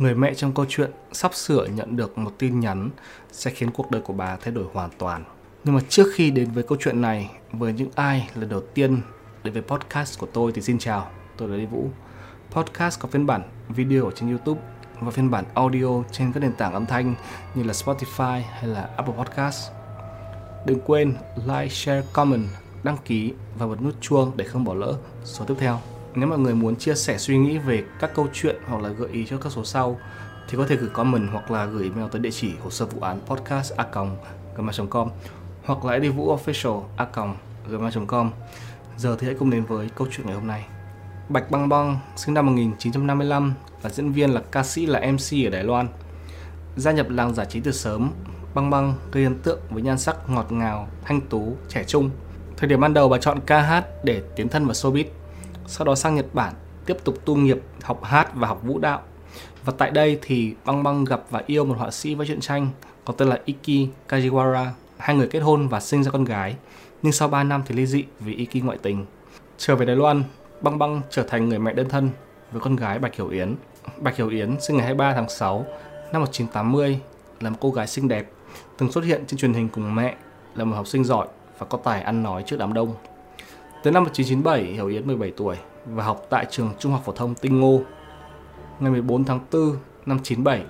Người 0.00 0.14
mẹ 0.14 0.34
trong 0.34 0.52
câu 0.52 0.66
chuyện 0.68 0.90
sắp 1.12 1.34
sửa 1.34 1.66
nhận 1.66 1.96
được 1.96 2.18
một 2.18 2.32
tin 2.38 2.60
nhắn 2.60 2.90
sẽ 3.32 3.50
khiến 3.50 3.70
cuộc 3.70 3.90
đời 3.90 4.02
của 4.02 4.12
bà 4.12 4.36
thay 4.36 4.54
đổi 4.54 4.64
hoàn 4.72 4.90
toàn. 4.98 5.24
Nhưng 5.64 5.74
mà 5.74 5.80
trước 5.88 6.06
khi 6.14 6.30
đến 6.30 6.50
với 6.50 6.62
câu 6.62 6.78
chuyện 6.80 7.00
này, 7.00 7.30
với 7.52 7.72
những 7.72 7.90
ai 7.94 8.28
lần 8.34 8.48
đầu 8.48 8.60
tiên 8.74 9.00
đến 9.44 9.54
với 9.54 9.62
podcast 9.62 10.18
của 10.18 10.26
tôi 10.32 10.52
thì 10.52 10.62
xin 10.62 10.78
chào, 10.78 11.10
tôi 11.36 11.48
là 11.48 11.56
Lê 11.56 11.66
Vũ. 11.66 11.88
Podcast 12.50 13.00
có 13.00 13.08
phiên 13.08 13.26
bản 13.26 13.42
video 13.68 14.04
ở 14.04 14.10
trên 14.10 14.30
YouTube 14.30 14.60
và 15.00 15.10
phiên 15.10 15.30
bản 15.30 15.44
audio 15.54 16.02
trên 16.12 16.32
các 16.32 16.40
nền 16.40 16.52
tảng 16.52 16.72
âm 16.72 16.86
thanh 16.86 17.14
như 17.54 17.62
là 17.62 17.72
Spotify 17.72 18.42
hay 18.50 18.66
là 18.66 18.90
Apple 18.96 19.14
Podcast. 19.14 19.70
Đừng 20.66 20.80
quên 20.86 21.14
like, 21.36 21.68
share, 21.68 22.02
comment, 22.12 22.46
đăng 22.82 22.96
ký 23.04 23.32
và 23.58 23.66
bật 23.66 23.82
nút 23.82 23.94
chuông 24.00 24.32
để 24.36 24.44
không 24.44 24.64
bỏ 24.64 24.74
lỡ 24.74 24.98
số 25.24 25.44
tiếp 25.44 25.54
theo. 25.58 25.80
Nếu 26.14 26.28
mọi 26.28 26.38
người 26.38 26.54
muốn 26.54 26.76
chia 26.76 26.94
sẻ 26.94 27.18
suy 27.18 27.38
nghĩ 27.38 27.58
về 27.58 27.84
các 28.00 28.10
câu 28.14 28.26
chuyện 28.32 28.56
hoặc 28.66 28.82
là 28.82 28.88
gợi 28.88 29.08
ý 29.12 29.26
cho 29.26 29.38
các 29.38 29.52
số 29.52 29.64
sau 29.64 29.98
thì 30.48 30.56
có 30.56 30.66
thể 30.66 30.76
gửi 30.76 30.88
comment 30.88 31.28
hoặc 31.32 31.50
là 31.50 31.64
gửi 31.64 31.82
email 31.82 32.10
tới 32.12 32.20
địa 32.20 32.30
chỉ 32.30 32.52
hồ 32.62 32.70
sơ 32.70 32.86
vụ 32.86 33.00
án 33.00 33.20
podcast 33.26 33.72
a 33.76 33.86
gmail.com 34.56 35.10
hoặc 35.64 35.84
là 35.84 35.98
đi 35.98 36.08
vũ 36.08 36.36
official 36.36 36.82
a 36.96 37.06
gmail.com 37.68 38.30
Giờ 38.96 39.16
thì 39.20 39.26
hãy 39.26 39.36
cùng 39.38 39.50
đến 39.50 39.64
với 39.64 39.88
câu 39.94 40.06
chuyện 40.10 40.26
ngày 40.26 40.34
hôm 40.34 40.46
nay. 40.46 40.66
Bạch 41.28 41.50
Băng 41.50 41.68
Băng 41.68 41.98
sinh 42.16 42.34
năm 42.34 42.46
1955 42.46 43.54
là 43.82 43.90
diễn 43.90 44.12
viên 44.12 44.30
là 44.30 44.42
ca 44.50 44.62
sĩ 44.62 44.86
là 44.86 45.00
MC 45.00 45.46
ở 45.46 45.50
Đài 45.50 45.64
Loan. 45.64 45.88
Gia 46.76 46.92
nhập 46.92 47.06
làng 47.10 47.34
giải 47.34 47.46
trí 47.46 47.60
từ 47.60 47.72
sớm, 47.72 48.10
Băng 48.54 48.70
Băng 48.70 48.94
gây 49.12 49.24
ấn 49.24 49.38
tượng 49.38 49.60
với 49.70 49.82
nhan 49.82 49.98
sắc 49.98 50.30
ngọt 50.30 50.52
ngào, 50.52 50.88
thanh 51.04 51.20
tú, 51.20 51.56
trẻ 51.68 51.84
trung. 51.84 52.10
Thời 52.56 52.68
điểm 52.68 52.80
ban 52.80 52.94
đầu 52.94 53.08
bà 53.08 53.18
chọn 53.18 53.40
ca 53.46 53.60
hát 53.60 54.04
để 54.04 54.22
tiến 54.36 54.48
thân 54.48 54.66
vào 54.66 54.72
showbiz 54.72 55.04
sau 55.70 55.84
đó 55.84 55.94
sang 55.94 56.14
Nhật 56.14 56.26
Bản 56.32 56.54
tiếp 56.86 56.96
tục 57.04 57.14
tu 57.24 57.36
nghiệp 57.36 57.60
học 57.82 58.04
hát 58.04 58.30
và 58.34 58.48
học 58.48 58.60
vũ 58.62 58.78
đạo. 58.78 59.00
Và 59.64 59.72
tại 59.78 59.90
đây 59.90 60.18
thì 60.22 60.54
Băng 60.64 60.82
Băng 60.82 61.04
gặp 61.04 61.22
và 61.30 61.42
yêu 61.46 61.64
một 61.64 61.74
họa 61.78 61.90
sĩ 61.90 62.14
vẽ 62.14 62.24
truyện 62.26 62.40
tranh 62.40 62.68
có 63.04 63.14
tên 63.16 63.28
là 63.28 63.38
Iki 63.44 63.88
Kajiwara. 64.08 64.66
Hai 64.98 65.16
người 65.16 65.26
kết 65.26 65.40
hôn 65.40 65.68
và 65.68 65.80
sinh 65.80 66.04
ra 66.04 66.10
con 66.10 66.24
gái, 66.24 66.56
nhưng 67.02 67.12
sau 67.12 67.28
3 67.28 67.44
năm 67.44 67.62
thì 67.66 67.74
ly 67.74 67.86
dị 67.86 68.04
vì 68.20 68.34
Iki 68.34 68.64
ngoại 68.64 68.78
tình. 68.82 69.06
Trở 69.58 69.76
về 69.76 69.86
Đài 69.86 69.96
Loan, 69.96 70.24
Băng 70.60 70.78
Băng 70.78 71.00
trở 71.10 71.22
thành 71.22 71.48
người 71.48 71.58
mẹ 71.58 71.72
đơn 71.72 71.88
thân 71.88 72.10
với 72.52 72.60
con 72.60 72.76
gái 72.76 72.98
Bạch 72.98 73.14
Hiểu 73.14 73.28
Yến. 73.28 73.54
Bạch 73.96 74.16
Hiểu 74.16 74.28
Yến 74.28 74.60
sinh 74.60 74.76
ngày 74.76 74.86
23 74.86 75.14
tháng 75.14 75.28
6 75.28 75.66
năm 76.12 76.22
1980 76.22 77.00
là 77.40 77.50
một 77.50 77.56
cô 77.60 77.70
gái 77.70 77.86
xinh 77.86 78.08
đẹp, 78.08 78.30
từng 78.78 78.92
xuất 78.92 79.04
hiện 79.04 79.24
trên 79.26 79.38
truyền 79.38 79.54
hình 79.54 79.68
cùng 79.68 79.94
mẹ, 79.94 80.16
là 80.54 80.64
một 80.64 80.76
học 80.76 80.86
sinh 80.86 81.04
giỏi 81.04 81.26
và 81.58 81.66
có 81.66 81.78
tài 81.84 82.02
ăn 82.02 82.22
nói 82.22 82.42
trước 82.46 82.56
đám 82.58 82.72
đông. 82.74 82.94
Tới 83.82 83.92
năm 83.92 84.04
1997, 84.04 84.62
Hiểu 84.62 84.86
Yến 84.86 85.06
17 85.06 85.32
tuổi 85.36 85.56
và 85.86 86.04
học 86.04 86.26
tại 86.30 86.46
trường 86.50 86.70
Trung 86.78 86.92
học 86.92 87.02
phổ 87.04 87.12
thông 87.12 87.34
Tinh 87.34 87.60
Ngô. 87.60 87.80
Ngày 88.80 88.90
14 88.90 89.24
tháng 89.24 89.40
4 89.52 89.76
năm 90.06 90.18
97, 90.22 90.64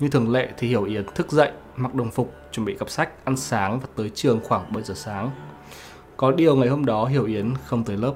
như 0.00 0.08
thường 0.08 0.32
lệ 0.32 0.48
thì 0.58 0.68
Hiểu 0.68 0.84
Yến 0.84 1.04
thức 1.14 1.32
dậy, 1.32 1.52
mặc 1.76 1.94
đồng 1.94 2.10
phục, 2.10 2.34
chuẩn 2.52 2.66
bị 2.66 2.74
cặp 2.74 2.90
sách, 2.90 3.24
ăn 3.24 3.36
sáng 3.36 3.80
và 3.80 3.86
tới 3.96 4.10
trường 4.14 4.40
khoảng 4.44 4.72
7 4.72 4.82
giờ 4.82 4.94
sáng. 4.94 5.30
Có 6.16 6.32
điều 6.32 6.56
ngày 6.56 6.68
hôm 6.68 6.84
đó 6.84 7.04
Hiểu 7.04 7.24
Yến 7.24 7.54
không 7.64 7.84
tới 7.84 7.96
lớp. 7.96 8.14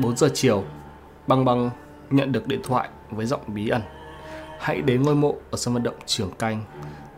4 0.00 0.16
giờ 0.16 0.28
chiều, 0.34 0.64
Băng 1.26 1.44
Băng 1.44 1.70
nhận 2.10 2.32
được 2.32 2.46
điện 2.46 2.60
thoại 2.64 2.88
với 3.10 3.26
giọng 3.26 3.42
bí 3.46 3.68
ẩn. 3.68 3.82
Hãy 4.58 4.80
đến 4.80 5.02
ngôi 5.02 5.14
mộ 5.14 5.36
ở 5.50 5.56
sân 5.56 5.74
vận 5.74 5.82
động 5.82 5.96
Trường 6.06 6.30
Canh, 6.32 6.64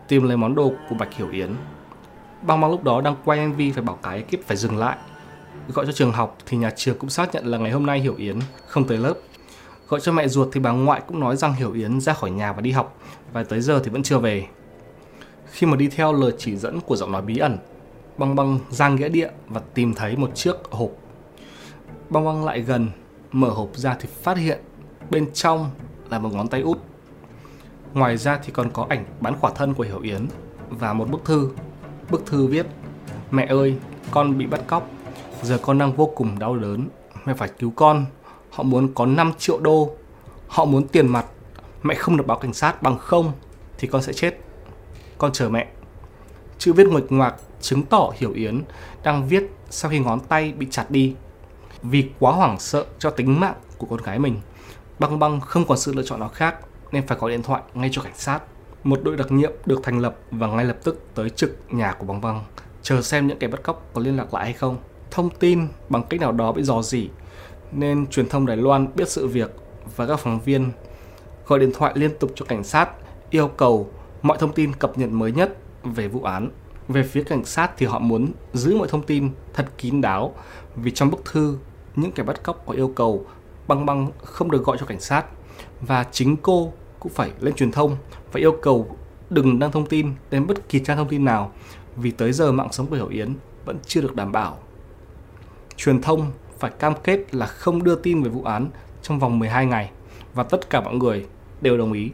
tìm 0.08 0.28
lấy 0.28 0.36
món 0.36 0.54
đồ 0.54 0.72
của 0.88 0.94
Bạch 0.98 1.14
Hiểu 1.14 1.28
Yến. 1.30 1.50
Băng 2.42 2.60
Băng 2.60 2.70
lúc 2.70 2.84
đó 2.84 3.00
đang 3.00 3.16
quay 3.24 3.46
MV 3.46 3.60
phải 3.74 3.82
bảo 3.82 3.98
cái 4.02 4.18
ekip 4.18 4.46
phải 4.46 4.56
dừng 4.56 4.76
lại 4.76 4.96
Gọi 5.74 5.86
cho 5.86 5.92
trường 5.92 6.12
học 6.12 6.38
thì 6.46 6.56
nhà 6.56 6.70
trường 6.76 6.98
cũng 6.98 7.10
xác 7.10 7.34
nhận 7.34 7.46
là 7.46 7.58
ngày 7.58 7.72
hôm 7.72 7.86
nay 7.86 8.00
Hiểu 8.00 8.14
Yến 8.16 8.38
không 8.66 8.86
tới 8.86 8.98
lớp. 8.98 9.14
Gọi 9.88 10.00
cho 10.00 10.12
mẹ 10.12 10.28
ruột 10.28 10.48
thì 10.52 10.60
bà 10.60 10.70
ngoại 10.70 11.02
cũng 11.06 11.20
nói 11.20 11.36
rằng 11.36 11.52
Hiểu 11.52 11.72
Yến 11.72 12.00
ra 12.00 12.12
khỏi 12.12 12.30
nhà 12.30 12.52
và 12.52 12.60
đi 12.60 12.70
học 12.70 12.98
và 13.32 13.44
tới 13.44 13.60
giờ 13.60 13.80
thì 13.84 13.90
vẫn 13.90 14.02
chưa 14.02 14.18
về. 14.18 14.46
Khi 15.50 15.66
mà 15.66 15.76
đi 15.76 15.88
theo 15.88 16.12
lời 16.12 16.32
chỉ 16.38 16.56
dẫn 16.56 16.80
của 16.80 16.96
giọng 16.96 17.12
nói 17.12 17.22
bí 17.22 17.38
ẩn, 17.38 17.58
băng 18.18 18.34
băng 18.34 18.58
ra 18.70 18.88
nghĩa 18.88 19.08
địa 19.08 19.30
và 19.48 19.60
tìm 19.74 19.94
thấy 19.94 20.16
một 20.16 20.30
chiếc 20.34 20.56
hộp. 20.70 20.90
Băng 22.10 22.24
băng 22.24 22.44
lại 22.44 22.60
gần, 22.60 22.88
mở 23.32 23.48
hộp 23.48 23.76
ra 23.76 23.96
thì 24.00 24.08
phát 24.22 24.36
hiện 24.36 24.58
bên 25.10 25.32
trong 25.32 25.70
là 26.10 26.18
một 26.18 26.32
ngón 26.32 26.48
tay 26.48 26.60
út. 26.60 26.78
Ngoài 27.94 28.16
ra 28.16 28.38
thì 28.44 28.52
còn 28.52 28.70
có 28.70 28.86
ảnh 28.88 29.04
bán 29.20 29.34
khỏa 29.40 29.50
thân 29.54 29.74
của 29.74 29.84
Hiểu 29.84 30.00
Yến 30.00 30.26
và 30.70 30.92
một 30.92 31.10
bức 31.10 31.24
thư. 31.24 31.50
Bức 32.10 32.26
thư 32.26 32.46
viết 32.46 32.66
Mẹ 33.30 33.46
ơi, 33.46 33.76
con 34.10 34.38
bị 34.38 34.46
bắt 34.46 34.60
cóc 34.66 34.90
Giờ 35.42 35.58
con 35.62 35.78
đang 35.78 35.92
vô 35.92 36.12
cùng 36.14 36.38
đau 36.38 36.56
đớn. 36.56 36.88
Mẹ 37.24 37.34
phải 37.34 37.48
cứu 37.58 37.72
con. 37.76 38.06
Họ 38.50 38.62
muốn 38.62 38.94
có 38.94 39.06
5 39.06 39.32
triệu 39.38 39.60
đô. 39.60 39.90
Họ 40.48 40.64
muốn 40.64 40.88
tiền 40.88 41.08
mặt. 41.08 41.26
Mẹ 41.82 41.94
không 41.94 42.16
được 42.16 42.26
báo 42.26 42.38
cảnh 42.38 42.52
sát 42.52 42.82
bằng 42.82 42.98
không 42.98 43.32
thì 43.78 43.88
con 43.88 44.02
sẽ 44.02 44.12
chết. 44.12 44.40
Con 45.18 45.32
chờ 45.32 45.48
mẹ. 45.48 45.66
Chữ 46.58 46.72
viết 46.72 46.86
nguệch 46.86 47.12
ngoạc 47.12 47.34
chứng 47.60 47.82
tỏ 47.82 48.12
Hiểu 48.16 48.32
Yến 48.32 48.62
đang 49.02 49.28
viết 49.28 49.50
sau 49.70 49.90
khi 49.90 49.98
ngón 49.98 50.20
tay 50.20 50.52
bị 50.52 50.66
chặt 50.70 50.90
đi. 50.90 51.14
Vì 51.82 52.10
quá 52.18 52.32
hoảng 52.32 52.58
sợ 52.58 52.84
cho 52.98 53.10
tính 53.10 53.40
mạng 53.40 53.54
của 53.78 53.86
con 53.90 54.00
gái 54.02 54.18
mình, 54.18 54.40
Băng 54.98 55.18
Băng 55.18 55.40
không 55.40 55.64
còn 55.64 55.78
sự 55.78 55.92
lựa 55.94 56.02
chọn 56.02 56.20
nào 56.20 56.28
khác 56.28 56.56
nên 56.92 57.06
phải 57.06 57.18
gọi 57.18 57.30
điện 57.30 57.42
thoại 57.42 57.62
ngay 57.74 57.88
cho 57.92 58.02
cảnh 58.02 58.16
sát. 58.16 58.40
Một 58.84 59.00
đội 59.02 59.16
đặc 59.16 59.32
nhiệm 59.32 59.52
được 59.66 59.80
thành 59.82 59.98
lập 59.98 60.16
và 60.30 60.46
ngay 60.46 60.64
lập 60.64 60.76
tức 60.84 61.06
tới 61.14 61.30
trực 61.30 61.56
nhà 61.70 61.92
của 61.92 62.06
Băng 62.06 62.20
Băng, 62.20 62.44
chờ 62.82 63.02
xem 63.02 63.26
những 63.26 63.38
kẻ 63.38 63.48
bắt 63.48 63.62
cóc 63.62 63.90
có 63.94 64.00
liên 64.00 64.16
lạc 64.16 64.34
lại 64.34 64.44
hay 64.44 64.52
không 64.52 64.78
thông 65.16 65.30
tin 65.30 65.68
bằng 65.88 66.02
cách 66.10 66.20
nào 66.20 66.32
đó 66.32 66.52
bị 66.52 66.62
dò 66.62 66.82
dỉ, 66.82 67.08
nên 67.72 68.06
truyền 68.06 68.28
thông 68.28 68.46
Đài 68.46 68.56
Loan 68.56 68.88
biết 68.94 69.08
sự 69.08 69.26
việc 69.26 69.50
và 69.96 70.06
các 70.06 70.16
phóng 70.16 70.40
viên 70.40 70.70
gọi 71.46 71.58
điện 71.58 71.70
thoại 71.74 71.92
liên 71.96 72.10
tục 72.18 72.30
cho 72.34 72.44
cảnh 72.44 72.64
sát 72.64 72.90
yêu 73.30 73.48
cầu 73.48 73.90
mọi 74.22 74.38
thông 74.40 74.52
tin 74.52 74.72
cập 74.72 74.98
nhật 74.98 75.10
mới 75.10 75.32
nhất 75.32 75.56
về 75.84 76.08
vụ 76.08 76.22
án. 76.22 76.50
Về 76.88 77.02
phía 77.02 77.22
cảnh 77.22 77.44
sát 77.44 77.70
thì 77.76 77.86
họ 77.86 77.98
muốn 77.98 78.32
giữ 78.52 78.76
mọi 78.76 78.88
thông 78.88 79.02
tin 79.02 79.30
thật 79.54 79.66
kín 79.78 80.00
đáo, 80.00 80.34
vì 80.76 80.90
trong 80.90 81.10
bức 81.10 81.24
thư, 81.24 81.58
những 81.96 82.12
kẻ 82.12 82.22
bắt 82.22 82.42
cóc 82.42 82.62
có 82.66 82.72
yêu 82.72 82.92
cầu 82.96 83.26
băng 83.68 83.86
băng 83.86 84.10
không 84.24 84.50
được 84.50 84.64
gọi 84.64 84.76
cho 84.80 84.86
cảnh 84.86 85.00
sát 85.00 85.24
và 85.80 86.04
chính 86.12 86.36
cô 86.36 86.72
cũng 87.00 87.12
phải 87.12 87.30
lên 87.40 87.54
truyền 87.54 87.72
thông 87.72 87.96
và 88.32 88.40
yêu 88.40 88.52
cầu 88.62 88.96
đừng 89.30 89.58
đăng 89.58 89.72
thông 89.72 89.86
tin 89.86 90.12
đến 90.30 90.46
bất 90.46 90.68
kỳ 90.68 90.80
trang 90.80 90.96
thông 90.96 91.08
tin 91.08 91.24
nào, 91.24 91.52
vì 91.96 92.10
tới 92.10 92.32
giờ 92.32 92.52
mạng 92.52 92.72
sống 92.72 92.86
của 92.86 92.96
Hiểu 92.96 93.08
Yến 93.08 93.34
vẫn 93.64 93.76
chưa 93.86 94.00
được 94.00 94.16
đảm 94.16 94.32
bảo 94.32 94.58
truyền 95.76 96.00
thông 96.00 96.30
phải 96.58 96.70
cam 96.78 96.94
kết 97.04 97.34
là 97.34 97.46
không 97.46 97.84
đưa 97.84 97.94
tin 97.94 98.22
về 98.22 98.30
vụ 98.30 98.42
án 98.42 98.68
trong 99.02 99.18
vòng 99.18 99.38
12 99.38 99.66
ngày 99.66 99.90
và 100.34 100.42
tất 100.42 100.70
cả 100.70 100.80
mọi 100.80 100.94
người 100.94 101.26
đều 101.60 101.78
đồng 101.78 101.92
ý. 101.92 102.10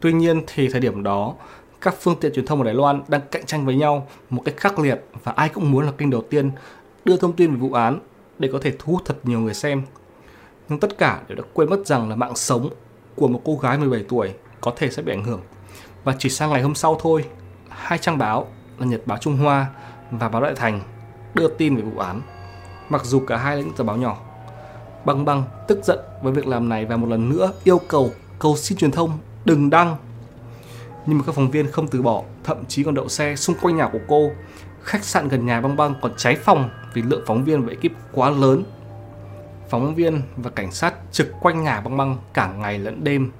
Tuy 0.00 0.12
nhiên 0.12 0.42
thì 0.46 0.68
thời 0.68 0.80
điểm 0.80 1.02
đó, 1.02 1.34
các 1.80 1.94
phương 2.00 2.16
tiện 2.20 2.32
truyền 2.34 2.46
thông 2.46 2.58
ở 2.58 2.64
Đài 2.64 2.74
Loan 2.74 3.02
đang 3.08 3.20
cạnh 3.30 3.46
tranh 3.46 3.66
với 3.66 3.74
nhau 3.74 4.06
một 4.30 4.42
cách 4.44 4.56
khắc 4.56 4.78
liệt 4.78 5.04
và 5.24 5.32
ai 5.32 5.48
cũng 5.48 5.70
muốn 5.70 5.86
là 5.86 5.92
kênh 5.92 6.10
đầu 6.10 6.22
tiên 6.30 6.50
đưa 7.04 7.16
thông 7.16 7.32
tin 7.32 7.50
về 7.50 7.56
vụ 7.56 7.72
án 7.72 7.98
để 8.38 8.48
có 8.52 8.58
thể 8.62 8.72
thu 8.78 8.92
hút 8.92 9.02
thật 9.04 9.16
nhiều 9.22 9.40
người 9.40 9.54
xem. 9.54 9.82
Nhưng 10.68 10.80
tất 10.80 10.98
cả 10.98 11.20
đều 11.28 11.36
đã 11.36 11.44
quên 11.52 11.70
mất 11.70 11.86
rằng 11.86 12.08
là 12.08 12.16
mạng 12.16 12.36
sống 12.36 12.70
của 13.14 13.28
một 13.28 13.40
cô 13.44 13.56
gái 13.56 13.78
17 13.78 14.04
tuổi 14.08 14.32
có 14.60 14.72
thể 14.76 14.90
sẽ 14.90 15.02
bị 15.02 15.12
ảnh 15.12 15.24
hưởng. 15.24 15.40
Và 16.04 16.14
chỉ 16.18 16.28
sang 16.28 16.50
ngày 16.50 16.62
hôm 16.62 16.74
sau 16.74 16.98
thôi, 17.00 17.24
hai 17.68 17.98
trang 17.98 18.18
báo 18.18 18.46
là 18.78 18.86
Nhật 18.86 19.02
báo 19.06 19.18
Trung 19.18 19.36
Hoa 19.36 19.66
và 20.10 20.28
báo 20.28 20.42
Đại 20.42 20.54
Thành 20.56 20.80
đưa 21.34 21.48
tin 21.48 21.76
về 21.76 21.82
vụ 21.82 21.98
án 21.98 22.20
mặc 22.88 23.04
dù 23.04 23.20
cả 23.20 23.36
hai 23.36 23.56
là 23.56 23.62
những 23.62 23.74
tờ 23.74 23.84
báo 23.84 23.96
nhỏ. 23.96 24.16
Băng 25.04 25.24
băng 25.24 25.44
tức 25.68 25.78
giận 25.84 25.98
với 26.22 26.32
việc 26.32 26.46
làm 26.46 26.68
này 26.68 26.84
và 26.84 26.96
một 26.96 27.06
lần 27.08 27.28
nữa 27.28 27.52
yêu 27.64 27.80
cầu 27.88 28.10
cầu 28.38 28.56
xin 28.56 28.78
truyền 28.78 28.90
thông 28.90 29.18
đừng 29.44 29.70
đăng. 29.70 29.96
Nhưng 31.06 31.18
mà 31.18 31.24
các 31.26 31.34
phóng 31.34 31.50
viên 31.50 31.70
không 31.70 31.88
từ 31.88 32.02
bỏ, 32.02 32.22
thậm 32.44 32.64
chí 32.68 32.84
còn 32.84 32.94
đậu 32.94 33.08
xe 33.08 33.36
xung 33.36 33.56
quanh 33.62 33.76
nhà 33.76 33.88
của 33.92 33.98
cô. 34.08 34.30
Khách 34.82 35.04
sạn 35.04 35.28
gần 35.28 35.46
nhà 35.46 35.60
băng 35.60 35.76
băng 35.76 35.94
còn 36.02 36.12
cháy 36.16 36.36
phòng 36.36 36.70
vì 36.94 37.02
lượng 37.02 37.22
phóng 37.26 37.44
viên 37.44 37.66
và 37.66 37.72
ekip 37.72 37.96
quá 38.12 38.30
lớn. 38.30 38.64
Phóng 39.68 39.94
viên 39.94 40.22
và 40.36 40.50
cảnh 40.50 40.72
sát 40.72 40.94
trực 41.12 41.32
quanh 41.40 41.64
nhà 41.64 41.80
băng 41.80 41.96
băng 41.96 42.18
cả 42.34 42.52
ngày 42.52 42.78
lẫn 42.78 43.04
đêm. 43.04 43.30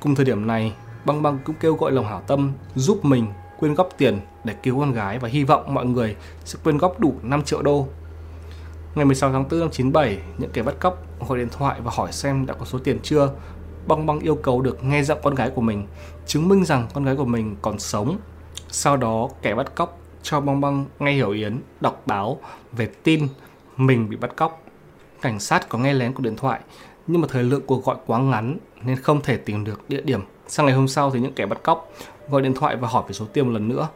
Cùng 0.00 0.14
thời 0.14 0.24
điểm 0.24 0.46
này, 0.46 0.74
băng 1.04 1.22
băng 1.22 1.38
cũng 1.44 1.56
kêu 1.60 1.74
gọi 1.74 1.92
lòng 1.92 2.06
hảo 2.06 2.22
tâm 2.26 2.52
giúp 2.74 3.04
mình 3.04 3.26
quyên 3.58 3.74
góp 3.74 3.88
tiền 3.98 4.20
để 4.44 4.54
cứu 4.62 4.80
con 4.80 4.92
gái 4.92 5.18
và 5.18 5.28
hy 5.28 5.44
vọng 5.44 5.74
mọi 5.74 5.86
người 5.86 6.16
sẽ 6.44 6.58
quyên 6.64 6.78
góp 6.78 7.00
đủ 7.00 7.14
5 7.22 7.42
triệu 7.42 7.62
đô 7.62 7.86
Ngày 8.94 9.04
16 9.04 9.32
tháng 9.32 9.44
4 9.50 9.60
năm 9.60 9.70
97, 9.70 10.18
những 10.38 10.50
kẻ 10.50 10.62
bắt 10.62 10.74
cóc 10.80 11.02
gọi 11.28 11.38
điện 11.38 11.48
thoại 11.52 11.80
và 11.84 11.92
hỏi 11.94 12.12
xem 12.12 12.46
đã 12.46 12.54
có 12.54 12.64
số 12.64 12.78
tiền 12.78 12.98
chưa. 13.02 13.30
Băng 13.86 14.06
băng 14.06 14.20
yêu 14.20 14.34
cầu 14.34 14.60
được 14.60 14.84
nghe 14.84 15.02
giọng 15.02 15.18
con 15.22 15.34
gái 15.34 15.50
của 15.54 15.60
mình, 15.60 15.86
chứng 16.26 16.48
minh 16.48 16.64
rằng 16.64 16.86
con 16.94 17.04
gái 17.04 17.16
của 17.16 17.24
mình 17.24 17.56
còn 17.62 17.78
sống. 17.78 18.18
Sau 18.68 18.96
đó, 18.96 19.28
kẻ 19.42 19.54
bắt 19.54 19.74
cóc 19.74 19.98
cho 20.22 20.40
băng 20.40 20.60
băng 20.60 20.84
nghe 20.98 21.12
hiểu 21.12 21.30
Yến 21.30 21.60
đọc 21.80 22.02
báo 22.06 22.38
về 22.72 22.88
tin 23.02 23.28
mình 23.76 24.10
bị 24.10 24.16
bắt 24.16 24.36
cóc. 24.36 24.62
Cảnh 25.22 25.40
sát 25.40 25.68
có 25.68 25.78
nghe 25.78 25.94
lén 25.94 26.12
cuộc 26.12 26.22
điện 26.22 26.36
thoại, 26.36 26.60
nhưng 27.06 27.20
mà 27.20 27.28
thời 27.30 27.42
lượng 27.42 27.62
cuộc 27.66 27.84
gọi 27.84 27.96
quá 28.06 28.18
ngắn 28.18 28.58
nên 28.82 28.96
không 28.96 29.20
thể 29.22 29.36
tìm 29.36 29.64
được 29.64 29.80
địa 29.88 30.00
điểm. 30.00 30.20
Sang 30.48 30.66
ngày 30.66 30.74
hôm 30.74 30.88
sau 30.88 31.10
thì 31.10 31.20
những 31.20 31.34
kẻ 31.34 31.46
bắt 31.46 31.62
cóc 31.62 31.92
gọi 32.30 32.42
điện 32.42 32.54
thoại 32.54 32.76
và 32.76 32.88
hỏi 32.88 33.04
về 33.06 33.12
số 33.12 33.26
tiền 33.32 33.46
một 33.46 33.52
lần 33.52 33.68
nữa. 33.68 33.88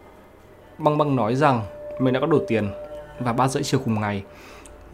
Băng 0.78 0.98
băng 0.98 1.16
nói 1.16 1.34
rằng 1.34 1.62
mình 2.00 2.14
đã 2.14 2.20
có 2.20 2.26
đủ 2.26 2.40
tiền 2.48 2.70
và 3.20 3.32
3 3.32 3.48
rưỡi 3.48 3.62
chiều 3.62 3.80
cùng 3.84 4.00
ngày 4.00 4.24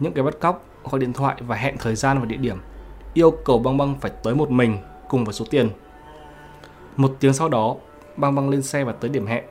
những 0.01 0.13
cái 0.13 0.23
bắt 0.23 0.33
cóc 0.39 0.65
gọi 0.91 0.99
điện 0.99 1.13
thoại 1.13 1.35
và 1.39 1.55
hẹn 1.55 1.77
thời 1.77 1.95
gian 1.95 2.19
và 2.19 2.25
địa 2.25 2.37
điểm 2.37 2.57
yêu 3.13 3.31
cầu 3.31 3.59
băng 3.59 3.77
băng 3.77 3.95
phải 3.99 4.11
tới 4.23 4.35
một 4.35 4.51
mình 4.51 4.77
cùng 5.09 5.25
với 5.25 5.33
số 5.33 5.45
tiền 5.49 5.69
Một 6.95 7.15
tiếng 7.19 7.33
sau 7.33 7.49
đó, 7.49 7.75
băng 8.17 8.35
băng 8.35 8.49
lên 8.49 8.63
xe 8.63 8.83
và 8.83 8.91
tới 8.91 9.09
điểm 9.09 9.25
hẹn. 9.25 9.43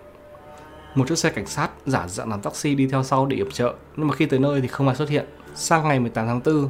Một 0.94 1.08
chiếc 1.08 1.18
xe 1.18 1.30
cảnh 1.30 1.46
sát 1.46 1.70
giả 1.86 2.08
dạng 2.08 2.30
làm 2.30 2.40
taxi 2.40 2.74
đi 2.74 2.86
theo 2.86 3.02
sau 3.02 3.26
để 3.26 3.36
yểm 3.36 3.50
trợ, 3.50 3.74
nhưng 3.96 4.08
mà 4.08 4.14
khi 4.14 4.26
tới 4.26 4.38
nơi 4.38 4.60
thì 4.60 4.68
không 4.68 4.86
ai 4.88 4.96
xuất 4.96 5.08
hiện. 5.08 5.26
Sang 5.54 5.88
ngày 5.88 6.00
18 6.00 6.26
tháng 6.26 6.40
4, 6.44 6.68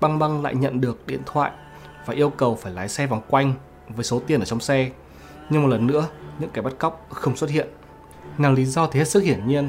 băng 0.00 0.18
băng 0.18 0.42
lại 0.42 0.54
nhận 0.54 0.80
được 0.80 1.06
điện 1.06 1.20
thoại 1.26 1.50
và 2.06 2.14
yêu 2.14 2.30
cầu 2.30 2.54
phải 2.54 2.72
lái 2.72 2.88
xe 2.88 3.06
vòng 3.06 3.20
quanh 3.30 3.54
với 3.88 4.04
số 4.04 4.20
tiền 4.26 4.40
ở 4.40 4.44
trong 4.44 4.60
xe. 4.60 4.90
Nhưng 5.50 5.62
một 5.62 5.68
lần 5.68 5.86
nữa, 5.86 6.08
những 6.38 6.50
kẻ 6.50 6.62
bắt 6.62 6.72
cóc 6.78 7.06
không 7.10 7.36
xuất 7.36 7.50
hiện. 7.50 7.68
Nào 8.38 8.52
lý 8.52 8.64
do 8.64 8.86
thì 8.86 8.98
hết 8.98 9.08
sức 9.08 9.22
hiển 9.22 9.46
nhiên, 9.46 9.68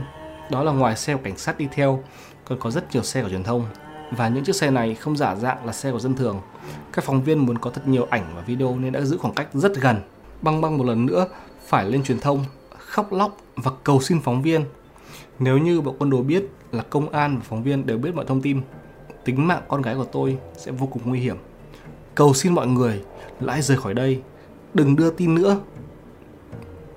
đó 0.51 0.63
là 0.63 0.71
ngoài 0.71 0.95
xe 0.95 1.15
của 1.15 1.21
cảnh 1.23 1.37
sát 1.37 1.57
đi 1.57 1.67
theo, 1.71 2.03
còn 2.45 2.59
có 2.59 2.71
rất 2.71 2.93
nhiều 2.93 3.03
xe 3.03 3.23
của 3.23 3.29
truyền 3.29 3.43
thông. 3.43 3.65
Và 4.11 4.29
những 4.29 4.43
chiếc 4.43 4.55
xe 4.55 4.71
này 4.71 4.95
không 4.95 5.17
giả 5.17 5.35
dạng 5.35 5.65
là 5.65 5.73
xe 5.73 5.91
của 5.91 5.99
dân 5.99 6.15
thường. 6.15 6.41
Các 6.93 7.05
phóng 7.05 7.23
viên 7.23 7.39
muốn 7.45 7.57
có 7.57 7.69
thật 7.69 7.87
nhiều 7.87 8.07
ảnh 8.09 8.31
và 8.35 8.41
video 8.41 8.75
nên 8.79 8.93
đã 8.93 9.01
giữ 9.01 9.17
khoảng 9.17 9.33
cách 9.33 9.47
rất 9.53 9.75
gần. 9.75 10.01
Băng 10.41 10.61
băng 10.61 10.77
một 10.77 10.83
lần 10.83 11.05
nữa 11.05 11.27
phải 11.67 11.85
lên 11.85 12.03
truyền 12.03 12.19
thông, 12.19 12.45
khóc 12.77 13.13
lóc 13.13 13.37
và 13.55 13.71
cầu 13.83 14.01
xin 14.01 14.21
phóng 14.21 14.41
viên. 14.41 14.65
Nếu 15.39 15.57
như 15.57 15.81
bọn 15.81 15.95
quân 15.99 16.09
đồ 16.09 16.21
biết 16.21 16.43
là 16.71 16.83
công 16.83 17.09
an 17.09 17.37
và 17.37 17.43
phóng 17.49 17.63
viên 17.63 17.85
đều 17.85 17.97
biết 17.97 18.15
mọi 18.15 18.25
thông 18.25 18.41
tin, 18.41 18.61
tính 19.25 19.47
mạng 19.47 19.63
con 19.67 19.81
gái 19.81 19.95
của 19.95 20.05
tôi 20.05 20.37
sẽ 20.57 20.71
vô 20.71 20.87
cùng 20.87 21.01
nguy 21.05 21.19
hiểm. 21.19 21.37
Cầu 22.15 22.33
xin 22.33 22.53
mọi 22.53 22.67
người 22.67 23.03
là 23.39 23.53
hãy 23.53 23.61
rời 23.61 23.77
khỏi 23.77 23.93
đây, 23.93 24.21
đừng 24.73 24.95
đưa 24.95 25.11
tin 25.11 25.35
nữa. 25.35 25.59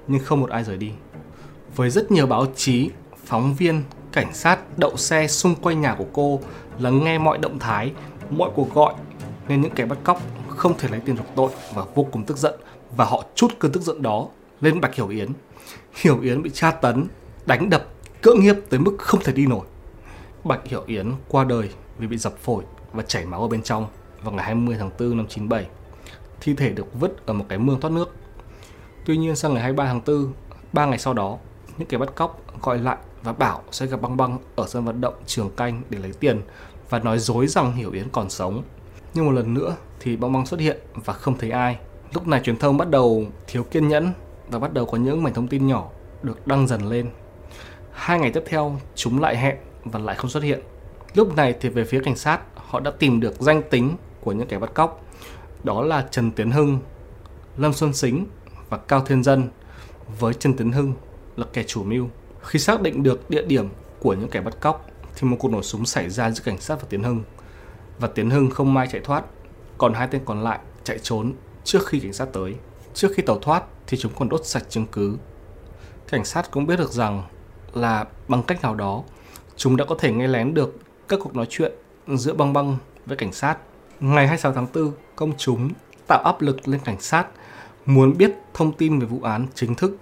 Nhưng 0.07 0.25
không 0.25 0.41
một 0.41 0.51
ai 0.51 0.65
rời 0.65 0.77
đi. 0.77 0.91
Với 1.77 1.91
rất 1.91 2.11
nhiều 2.11 2.27
báo 2.27 2.47
chí, 2.57 2.91
phóng 3.29 3.55
viên, 3.55 3.83
cảnh 4.13 4.35
sát 4.35 4.79
đậu 4.79 4.97
xe 4.97 5.27
xung 5.27 5.55
quanh 5.55 5.81
nhà 5.81 5.95
của 5.99 6.07
cô 6.13 6.41
lắng 6.79 7.05
nghe 7.05 7.19
mọi 7.19 7.39
động 7.39 7.59
thái, 7.59 7.93
mọi 8.31 8.51
cuộc 8.55 8.75
gọi 8.75 8.95
nên 9.49 9.61
những 9.61 9.73
kẻ 9.75 9.87
bắt 9.87 9.99
cóc 10.05 10.23
không 10.49 10.79
thể 10.79 10.89
lấy 10.89 11.01
tiền 11.01 11.17
chuộc 11.17 11.27
tội 11.37 11.51
và 11.75 11.85
vô 11.95 12.07
cùng 12.13 12.25
tức 12.25 12.37
giận 12.37 12.55
và 12.97 13.05
họ 13.05 13.25
chút 13.35 13.49
cơn 13.59 13.73
tức 13.73 13.83
giận 13.83 14.03
đó 14.03 14.27
lên 14.61 14.81
Bạch 14.81 14.95
Hiểu 14.95 15.09
Yến. 15.09 15.29
Hiểu 16.03 16.21
Yến 16.21 16.43
bị 16.43 16.51
tra 16.51 16.71
tấn, 16.71 17.07
đánh 17.47 17.71
đập, 17.71 17.87
cưỡng 18.23 18.41
hiếp 18.41 18.57
tới 18.71 18.81
mức 18.81 18.97
không 18.99 19.21
thể 19.25 19.33
đi 19.33 19.47
nổi. 19.47 19.67
Bạch 20.45 20.61
Hiểu 20.65 20.83
Yến 20.87 21.13
qua 21.29 21.45
đời 21.45 21.71
vì 21.99 22.07
bị 22.07 22.17
dập 22.17 22.39
phổi 22.39 22.65
và 22.93 23.03
chảy 23.03 23.27
máu 23.27 23.43
ở 23.43 23.49
bên 23.49 23.63
trong 23.63 23.87
vào 24.23 24.33
ngày 24.33 24.45
20 24.45 24.77
tháng 24.79 24.91
4 24.99 25.17
năm 25.17 25.27
97. 25.29 25.67
Thi 26.41 26.55
thể 26.55 26.71
được 26.71 27.01
vứt 27.01 27.27
ở 27.27 27.35
một 27.35 27.45
cái 27.49 27.59
mương 27.59 27.81
thoát 27.81 27.91
nước. 27.91 28.15
Tuy 29.05 29.17
nhiên 29.17 29.37
sang 29.37 29.55
ngày 29.55 29.63
23 29.63 29.87
tháng 29.87 30.01
4, 30.07 30.33
3 30.73 30.87
ngày 30.87 30.99
sau 30.99 31.15
đó, 31.15 31.39
những 31.79 31.89
kẻ 31.89 31.99
bắt 31.99 32.15
cóc 32.15 32.43
gọi 32.63 32.79
lại 32.79 32.97
và 33.23 33.33
bảo 33.33 33.63
sẽ 33.71 33.87
gặp 33.87 34.01
băng 34.01 34.17
băng 34.17 34.39
ở 34.57 34.67
sân 34.69 34.85
vận 34.85 35.01
động 35.01 35.15
Trường 35.27 35.51
Canh 35.57 35.83
để 35.91 35.99
lấy 35.99 36.13
tiền 36.13 36.41
và 36.91 36.99
nói 36.99 37.19
dối 37.19 37.47
rằng 37.47 37.73
Hiểu 37.73 37.93
Yến 37.93 38.09
còn 38.13 38.31
sống. 38.31 38.63
Nhưng 39.15 39.27
một 39.27 39.33
lần 39.33 39.55
nữa 39.55 39.77
thì 40.01 40.17
băng 40.17 40.33
băng 40.33 40.47
xuất 40.47 40.61
hiện 40.61 40.77
và 40.95 41.13
không 41.13 41.39
thấy 41.39 41.51
ai. 41.51 41.79
Lúc 42.15 42.27
này 42.27 42.41
truyền 42.45 42.57
thông 42.57 42.77
bắt 42.77 42.91
đầu 42.91 43.27
thiếu 43.47 43.65
kiên 43.65 43.89
nhẫn 43.89 44.13
và 44.51 44.59
bắt 44.59 44.73
đầu 44.73 44.87
có 44.87 44.99
những 44.99 45.23
mảnh 45.23 45.35
thông 45.35 45.49
tin 45.49 45.67
nhỏ 45.67 45.89
được 46.23 46.47
đăng 46.47 46.67
dần 46.67 46.89
lên. 46.89 47.11
Hai 47.93 48.19
ngày 48.19 48.31
tiếp 48.33 48.43
theo, 48.47 48.77
chúng 48.95 49.21
lại 49.21 49.37
hẹn 49.37 49.57
và 49.85 49.99
lại 49.99 50.17
không 50.17 50.31
xuất 50.31 50.43
hiện. 50.43 50.61
Lúc 51.15 51.37
này 51.37 51.55
thì 51.61 51.69
về 51.69 51.85
phía 51.85 52.01
cảnh 52.05 52.17
sát, 52.17 52.41
họ 52.55 52.81
đã 52.81 52.91
tìm 52.91 53.21
được 53.21 53.41
danh 53.41 53.63
tính 53.71 53.97
của 54.21 54.33
những 54.33 54.49
kẻ 54.49 54.59
bắt 54.59 54.75
cóc. 54.75 55.05
Đó 55.65 55.83
là 55.83 56.07
Trần 56.11 56.31
Tiến 56.31 56.51
Hưng, 56.51 56.79
Lâm 57.57 57.73
Xuân 57.73 57.93
Sính 57.93 58.27
và 58.69 58.77
Cao 58.77 59.05
Thiên 59.05 59.23
Dân 59.23 59.49
với 60.19 60.35
Trần 60.35 60.57
Tiến 60.57 60.73
Hưng 60.73 60.93
là 61.37 61.47
kẻ 61.53 61.63
chủ 61.63 61.83
mưu. 61.85 62.09
Khi 62.43 62.59
xác 62.59 62.81
định 62.81 63.03
được 63.03 63.31
địa 63.31 63.43
điểm 63.43 63.69
của 64.01 64.15
những 64.15 64.29
kẻ 64.29 64.41
bắt 64.41 64.61
cóc 64.61 64.87
thì 65.17 65.29
một 65.29 65.37
cuộc 65.41 65.53
nổ 65.53 65.63
súng 65.63 65.87
xảy 65.87 66.11
ra 66.11 66.31
giữa 66.31 66.43
cảnh 66.45 66.61
sát 66.61 66.81
và 66.81 66.87
Tiến 66.91 67.03
Hưng. 67.03 67.23
Và 67.99 68.09
Tiến 68.09 68.31
Hưng 68.31 68.51
không 68.51 68.75
may 68.75 68.89
chạy 68.93 69.01
thoát, 69.05 69.25
còn 69.79 69.95
hai 69.95 70.09
tên 70.11 70.23
còn 70.25 70.43
lại 70.43 70.59
chạy 70.85 70.99
trốn 70.99 71.33
trước 71.65 71.87
khi 71.87 72.01
cảnh 72.01 72.13
sát 72.13 72.29
tới. 72.33 72.55
Trước 72.95 73.09
khi 73.15 73.23
tàu 73.23 73.39
thoát 73.39 73.63
thì 73.87 73.97
chúng 73.99 74.13
còn 74.19 74.29
đốt 74.29 74.47
sạch 74.47 74.63
chứng 74.69 74.87
cứ. 74.87 75.17
Cảnh 76.09 76.25
sát 76.25 76.51
cũng 76.51 76.67
biết 76.67 76.77
được 76.77 76.93
rằng 76.93 77.23
là 77.75 78.05
bằng 78.29 78.43
cách 78.43 78.63
nào 78.63 78.75
đó 78.75 79.03
chúng 79.57 79.77
đã 79.77 79.85
có 79.85 79.95
thể 79.99 80.13
nghe 80.13 80.27
lén 80.27 80.55
được 80.55 80.79
các 81.09 81.21
cuộc 81.23 81.37
nói 81.37 81.47
chuyện 81.51 81.73
giữa 82.09 82.35
băng 82.35 82.53
băng 82.53 82.77
với 83.07 83.17
cảnh 83.17 83.33
sát. 83.33 83.57
Ngày 84.01 84.27
26 84.27 84.53
tháng 84.53 84.67
4, 84.75 84.93
công 85.17 85.33
chúng 85.39 85.71
tạo 86.07 86.23
áp 86.25 86.41
lực 86.41 86.69
lên 86.69 86.81
cảnh 86.85 87.01
sát 87.01 87.27
muốn 87.87 88.19
biết 88.19 88.33
thông 88.55 88.73
tin 88.73 88.99
về 88.99 89.07
vụ 89.07 89.21
án 89.23 89.47
chính 89.55 89.75
thức 89.75 89.97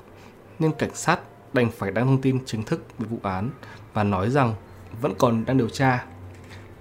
nên 0.58 0.72
cảnh 0.72 0.94
sát 0.94 1.20
đành 1.56 1.70
phải 1.70 1.90
đăng 1.90 2.06
thông 2.06 2.20
tin 2.20 2.38
chính 2.46 2.62
thức 2.62 2.84
về 2.98 3.06
vụ 3.10 3.18
án 3.22 3.50
và 3.94 4.04
nói 4.04 4.30
rằng 4.30 4.54
vẫn 5.00 5.14
còn 5.18 5.44
đang 5.46 5.58
điều 5.58 5.68
tra. 5.68 6.04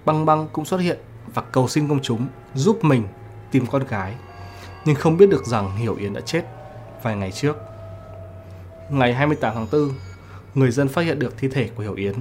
Băng 0.04 0.26
băng 0.26 0.48
cũng 0.52 0.64
xuất 0.64 0.76
hiện 0.76 0.98
và 1.34 1.42
cầu 1.42 1.68
xin 1.68 1.88
công 1.88 2.02
chúng 2.02 2.26
giúp 2.54 2.84
mình 2.84 3.06
tìm 3.50 3.66
con 3.66 3.86
gái 3.86 4.14
nhưng 4.86 4.96
không 4.96 5.16
biết 5.16 5.30
được 5.30 5.46
rằng 5.46 5.76
Hiểu 5.76 5.94
Yến 5.94 6.12
đã 6.12 6.20
chết 6.20 6.44
vài 7.02 7.16
ngày 7.16 7.32
trước. 7.32 7.56
Ngày 8.90 9.14
28 9.14 9.54
tháng 9.54 9.66
4, 9.72 9.90
người 10.54 10.70
dân 10.70 10.88
phát 10.88 11.02
hiện 11.02 11.18
được 11.18 11.34
thi 11.38 11.48
thể 11.48 11.70
của 11.74 11.82
Hiểu 11.82 11.94
Yến. 11.94 12.14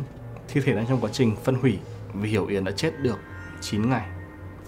Thi 0.47 0.61
thể 0.61 0.73
đang 0.73 0.87
trong 0.87 1.01
quá 1.01 1.09
trình 1.13 1.35
phân 1.43 1.55
hủy 1.55 1.79
vì 2.13 2.29
Hiểu 2.29 2.45
Yến 2.45 2.63
đã 2.63 2.71
chết 2.71 2.99
được 3.01 3.17
9 3.61 3.89
ngày. 3.89 4.07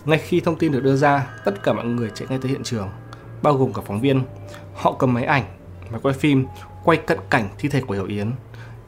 Ngay 0.05 0.19
khi 0.19 0.39
thông 0.39 0.55
tin 0.55 0.71
được 0.71 0.83
đưa 0.83 0.95
ra, 0.95 1.27
tất 1.45 1.63
cả 1.63 1.73
mọi 1.73 1.85
người 1.85 2.11
chạy 2.15 2.27
ngay 2.29 2.39
tới 2.41 2.51
hiện 2.51 2.63
trường, 2.63 2.89
bao 3.41 3.53
gồm 3.53 3.73
cả 3.73 3.81
phóng 3.85 4.01
viên. 4.01 4.21
Họ 4.73 4.95
cầm 4.99 5.13
máy 5.13 5.23
ảnh 5.23 5.43
và 5.89 5.99
quay 5.99 6.15
phim, 6.15 6.45
quay 6.87 6.97
cận 6.97 7.17
cảnh 7.29 7.49
thi 7.57 7.69
thể 7.69 7.81
của 7.81 7.93
Hiểu 7.93 8.05
Yến. 8.05 8.31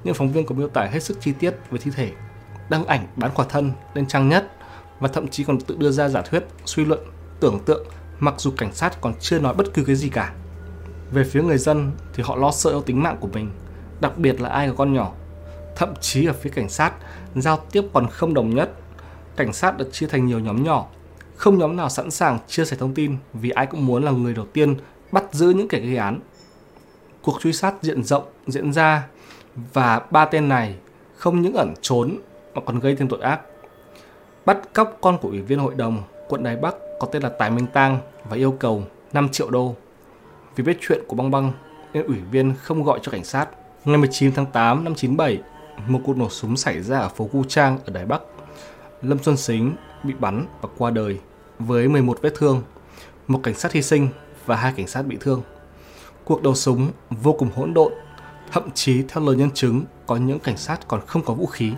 Những 0.04 0.14
phóng 0.14 0.32
viên 0.32 0.46
có 0.46 0.56
miêu 0.56 0.68
tả 0.68 0.86
hết 0.92 1.04
sức 1.04 1.18
chi 1.22 1.32
tiết 1.40 1.56
về 1.72 1.80
thi 1.84 1.92
thể, 1.96 2.12
đăng 2.70 2.86
ảnh 2.86 3.08
bán 3.16 3.34
khỏa 3.34 3.46
thân 3.50 3.72
lên 3.94 4.08
trang 4.08 4.30
nhất 4.30 4.52
và 5.00 5.08
thậm 5.08 5.28
chí 5.28 5.44
còn 5.44 5.62
tự 5.62 5.76
đưa 5.80 5.92
ra 5.92 6.10
giả 6.10 6.22
thuyết, 6.22 6.44
suy 6.66 6.86
luận, 6.86 7.00
tưởng 7.40 7.60
tượng 7.66 7.88
mặc 8.20 8.34
dù 8.38 8.52
cảnh 8.58 8.74
sát 8.74 9.02
còn 9.02 9.14
chưa 9.20 9.40
nói 9.40 9.54
bất 9.54 9.74
cứ 9.74 9.84
cái 9.84 9.96
gì 9.96 10.10
cả. 10.10 10.34
Về 11.12 11.24
phía 11.24 11.42
người 11.42 11.58
dân 11.58 11.92
thì 12.14 12.24
họ 12.24 12.36
lo 12.36 12.52
sợ 12.52 12.82
tính 12.86 13.04
mạng 13.04 13.18
của 13.20 13.28
mình, 13.34 13.52
đặc 14.02 14.18
biệt 14.18 14.42
là 14.42 14.50
ai 14.50 14.68
có 14.68 14.74
con 14.78 14.94
nhỏ. 14.94 15.14
Thậm 15.76 15.94
chí 16.02 16.26
ở 16.26 16.34
phía 16.34 16.50
cảnh 16.50 16.70
sát, 16.70 16.94
giao 17.36 17.58
tiếp 17.72 17.84
còn 17.94 18.08
không 18.08 18.34
đồng 18.34 18.56
nhất. 18.56 18.72
Cảnh 19.36 19.54
sát 19.54 19.78
được 19.78 19.94
chia 19.94 20.08
thành 20.08 20.26
nhiều 20.26 20.40
nhóm 20.40 20.64
nhỏ, 20.64 20.88
không 21.36 21.58
nhóm 21.58 21.76
nào 21.76 21.90
sẵn 21.90 22.12
sàng 22.12 22.40
chia 22.48 22.66
sẻ 22.66 22.78
thông 22.80 22.94
tin 22.94 23.18
vì 23.34 23.50
ai 23.50 23.66
cũng 23.66 23.86
muốn 23.86 24.04
là 24.04 24.12
người 24.12 24.34
đầu 24.34 24.46
tiên 24.54 24.76
bắt 25.12 25.24
giữ 25.32 25.50
những 25.50 25.68
kẻ 25.68 25.80
gây 25.80 25.98
án. 25.98 26.20
Cuộc 27.30 27.42
truy 27.42 27.54
sát 27.54 27.74
diện 27.82 28.04
rộng 28.04 28.24
diễn 28.48 28.74
ra 28.74 29.08
và 29.74 30.02
ba 30.12 30.26
tên 30.26 30.50
này 30.50 30.76
không 31.16 31.42
những 31.42 31.54
ẩn 31.54 31.74
trốn 31.82 32.18
mà 32.54 32.62
còn 32.66 32.80
gây 32.80 32.96
thêm 32.96 33.08
tội 33.08 33.22
ác. 33.22 33.42
Bắt 34.46 34.74
cóc 34.74 34.98
con 35.02 35.18
của 35.18 35.30
ủy 35.30 35.42
viên 35.42 35.60
hội 35.60 35.76
đồng 35.76 36.04
quận 36.28 36.44
Đài 36.44 36.56
Bắc 36.56 36.76
có 37.00 37.08
tên 37.12 37.24
là 37.24 37.30
Tài 37.30 37.52
Minh 37.52 37.68
Tang 37.74 38.00
và 38.30 38.36
yêu 38.38 38.52
cầu 38.60 38.84
5 39.14 39.30
triệu 39.30 39.50
đô. 39.50 39.76
Vì 40.56 40.64
biết 40.64 40.78
chuyện 40.82 41.04
của 41.08 41.16
băng 41.16 41.32
băng 41.32 41.52
nên 41.94 42.06
ủy 42.06 42.18
viên 42.32 42.54
không 42.64 42.84
gọi 42.84 43.00
cho 43.04 43.12
cảnh 43.12 43.24
sát. 43.24 43.50
Ngày 43.86 43.98
19 43.98 44.32
tháng 44.32 44.46
8 44.46 44.84
năm 44.84 44.96
97, 44.96 45.42
một 45.88 46.00
cuộc 46.06 46.18
nổ 46.18 46.30
súng 46.30 46.58
xảy 46.58 46.82
ra 46.82 47.00
ở 47.00 47.10
phố 47.10 47.30
Gu 47.34 47.44
Trang 47.44 47.78
ở 47.86 47.94
Đài 47.94 48.06
Bắc. 48.06 48.22
Lâm 49.02 49.20
Xuân 49.24 49.38
Sính 49.38 49.76
bị 50.04 50.14
bắn 50.20 50.46
và 50.62 50.70
qua 50.78 50.92
đời 50.92 51.20
với 51.60 51.88
11 51.88 52.22
vết 52.22 52.34
thương, 52.36 52.62
một 53.28 53.40
cảnh 53.44 53.54
sát 53.54 53.72
hy 53.72 53.82
sinh 53.82 54.10
và 54.46 54.56
hai 54.56 54.74
cảnh 54.76 54.88
sát 54.88 55.02
bị 55.02 55.18
thương. 55.20 55.42
Cuộc 56.30 56.44
đấu 56.44 56.56
súng 56.56 56.92
vô 57.10 57.34
cùng 57.34 57.50
hỗn 57.56 57.74
độn, 57.74 57.94
thậm 58.52 58.72
chí 58.74 59.04
theo 59.10 59.24
lời 59.24 59.36
nhân 59.36 59.52
chứng 59.52 59.84
có 60.08 60.16
những 60.16 60.40
cảnh 60.40 60.58
sát 60.58 60.88
còn 60.88 61.02
không 61.08 61.22
có 61.24 61.34
vũ 61.34 61.46
khí. 61.46 61.74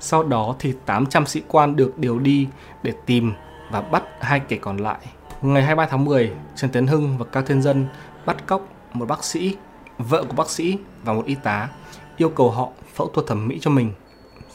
Sau 0.00 0.22
đó 0.22 0.54
thì 0.58 0.74
800 0.86 1.26
sĩ 1.26 1.42
quan 1.48 1.76
được 1.76 1.98
điều 1.98 2.18
đi 2.18 2.48
để 2.82 2.92
tìm 3.06 3.32
và 3.70 3.80
bắt 3.80 4.02
hai 4.20 4.40
kẻ 4.40 4.56
còn 4.56 4.76
lại. 4.76 4.98
Ngày 5.42 5.62
23 5.62 5.86
tháng 5.86 6.04
10, 6.04 6.32
Trần 6.56 6.70
Tiến 6.70 6.86
Hưng 6.86 7.18
và 7.18 7.24
Cao 7.32 7.42
Thiên 7.42 7.62
Dân 7.62 7.86
bắt 8.26 8.46
cóc 8.46 8.68
một 8.92 9.08
bác 9.08 9.24
sĩ, 9.24 9.56
vợ 9.98 10.24
của 10.24 10.34
bác 10.36 10.50
sĩ 10.50 10.78
và 11.04 11.12
một 11.12 11.26
y 11.26 11.34
tá, 11.34 11.68
yêu 12.16 12.28
cầu 12.28 12.50
họ 12.50 12.68
phẫu 12.94 13.08
thuật 13.08 13.26
thẩm 13.26 13.48
mỹ 13.48 13.58
cho 13.60 13.70
mình. 13.70 13.92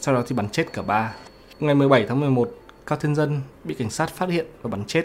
Sau 0.00 0.14
đó 0.14 0.22
thì 0.26 0.36
bắn 0.36 0.48
chết 0.48 0.72
cả 0.72 0.82
ba. 0.82 1.14
Ngày 1.60 1.74
17 1.74 2.06
tháng 2.08 2.20
11, 2.20 2.50
Cao 2.86 2.98
Thiên 2.98 3.14
Dân 3.14 3.40
bị 3.64 3.74
cảnh 3.74 3.90
sát 3.90 4.10
phát 4.10 4.28
hiện 4.28 4.46
và 4.62 4.70
bắn 4.70 4.84
chết. 4.84 5.04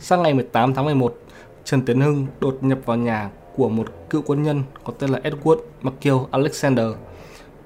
Sang 0.00 0.22
ngày 0.22 0.34
18 0.34 0.74
tháng 0.74 0.84
11, 0.84 1.18
Trần 1.64 1.84
Tiến 1.84 2.00
Hưng 2.00 2.26
đột 2.40 2.58
nhập 2.60 2.78
vào 2.84 2.96
nhà 2.96 3.30
của 3.58 3.68
một 3.68 3.88
cựu 4.10 4.22
quân 4.26 4.42
nhân 4.42 4.62
có 4.84 4.92
tên 4.98 5.10
là 5.10 5.20
Edward 5.24 5.58
McKill 5.82 6.16
Alexander, 6.30 6.86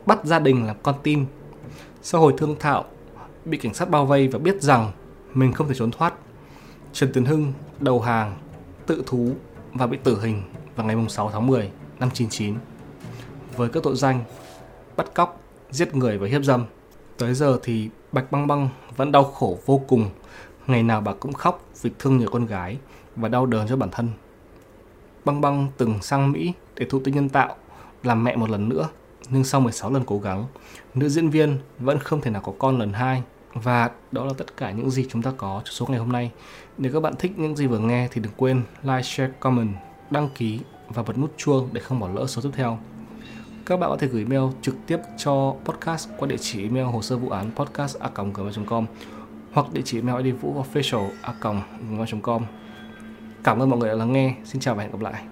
bắt 0.06 0.24
gia 0.24 0.38
đình 0.38 0.66
làm 0.66 0.76
con 0.82 0.94
tin. 1.02 1.24
Sau 2.02 2.20
hồi 2.20 2.34
thương 2.38 2.56
thảo, 2.58 2.84
bị 3.44 3.58
cảnh 3.58 3.74
sát 3.74 3.90
bao 3.90 4.06
vây 4.06 4.28
và 4.28 4.38
biết 4.38 4.62
rằng 4.62 4.92
mình 5.34 5.52
không 5.52 5.68
thể 5.68 5.74
trốn 5.74 5.90
thoát. 5.90 6.14
Trần 6.92 7.12
Tiến 7.12 7.24
Hưng 7.24 7.52
đầu 7.80 8.00
hàng, 8.00 8.36
tự 8.86 9.02
thú 9.06 9.32
và 9.72 9.86
bị 9.86 9.98
tử 10.04 10.20
hình 10.20 10.42
vào 10.76 10.86
ngày 10.86 10.96
6 11.08 11.30
tháng 11.32 11.46
10 11.46 11.70
năm 11.98 12.10
99 12.14 12.54
với 13.56 13.68
các 13.68 13.82
tội 13.82 13.96
danh 13.96 14.24
bắt 14.96 15.14
cóc, 15.14 15.40
giết 15.70 15.94
người 15.94 16.18
và 16.18 16.28
hiếp 16.28 16.44
dâm. 16.44 16.64
Tới 17.18 17.34
giờ 17.34 17.58
thì 17.62 17.90
Bạch 18.12 18.32
Băng 18.32 18.46
Băng 18.46 18.68
vẫn 18.96 19.12
đau 19.12 19.24
khổ 19.24 19.58
vô 19.66 19.82
cùng. 19.88 20.10
Ngày 20.66 20.82
nào 20.82 21.00
bà 21.00 21.12
cũng 21.12 21.32
khóc 21.32 21.64
vì 21.82 21.90
thương 21.98 22.18
nhớ 22.18 22.26
con 22.32 22.46
gái 22.46 22.78
và 23.16 23.28
đau 23.28 23.46
đớn 23.46 23.68
cho 23.68 23.76
bản 23.76 23.88
thân 23.92 24.08
băng 25.24 25.40
băng 25.40 25.68
từng 25.76 26.02
sang 26.02 26.32
Mỹ 26.32 26.52
để 26.76 26.86
thụ 26.90 27.00
tinh 27.00 27.14
nhân 27.14 27.28
tạo, 27.28 27.56
làm 28.02 28.24
mẹ 28.24 28.36
một 28.36 28.50
lần 28.50 28.68
nữa. 28.68 28.88
Nhưng 29.30 29.44
sau 29.44 29.60
16 29.60 29.90
lần 29.90 30.02
cố 30.06 30.18
gắng, 30.18 30.46
nữ 30.94 31.08
diễn 31.08 31.30
viên 31.30 31.58
vẫn 31.78 31.98
không 31.98 32.20
thể 32.20 32.30
nào 32.30 32.42
có 32.42 32.52
con 32.58 32.78
lần 32.78 32.92
hai. 32.92 33.22
Và 33.54 33.90
đó 34.12 34.24
là 34.24 34.32
tất 34.38 34.56
cả 34.56 34.70
những 34.70 34.90
gì 34.90 35.06
chúng 35.10 35.22
ta 35.22 35.32
có 35.36 35.62
cho 35.64 35.70
số 35.70 35.86
ngày 35.88 35.98
hôm 35.98 36.12
nay. 36.12 36.30
Nếu 36.78 36.92
các 36.92 37.00
bạn 37.00 37.14
thích 37.18 37.32
những 37.36 37.56
gì 37.56 37.66
vừa 37.66 37.78
nghe 37.78 38.08
thì 38.10 38.20
đừng 38.20 38.32
quên 38.36 38.62
like, 38.82 39.02
share, 39.02 39.32
comment, 39.40 39.74
đăng 40.10 40.28
ký 40.34 40.60
và 40.88 41.02
bật 41.02 41.18
nút 41.18 41.34
chuông 41.36 41.68
để 41.72 41.80
không 41.80 42.00
bỏ 42.00 42.08
lỡ 42.08 42.26
số 42.26 42.42
tiếp 42.42 42.50
theo. 42.52 42.78
Các 43.66 43.76
bạn 43.76 43.90
có 43.90 43.96
thể 43.96 44.06
gửi 44.06 44.24
mail 44.24 44.42
trực 44.62 44.74
tiếp 44.86 44.98
cho 45.18 45.54
podcast 45.64 46.08
qua 46.18 46.28
địa 46.28 46.36
chỉ 46.40 46.62
email 46.62 46.86
hồ 46.86 47.02
sơ 47.02 47.16
vụ 47.16 47.28
án 47.28 47.50
podcast 47.54 47.98
a 47.98 48.10
gmail 48.14 48.66
com 48.66 48.86
hoặc 49.52 49.72
địa 49.72 49.82
chỉ 49.84 49.98
email 49.98 50.32
idvũofficial 50.32 51.08
a 51.22 51.34
gmail 51.40 52.20
com 52.22 52.42
Cảm 53.44 53.58
ơn 53.58 53.70
mọi 53.70 53.78
người 53.78 53.88
đã 53.88 53.94
lắng 53.94 54.12
nghe. 54.12 54.34
Xin 54.44 54.60
chào 54.60 54.74
và 54.74 54.82
hẹn 54.82 54.92
gặp 54.92 55.00
lại. 55.00 55.22